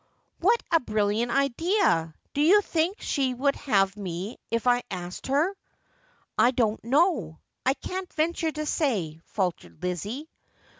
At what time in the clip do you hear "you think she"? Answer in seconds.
2.41-3.35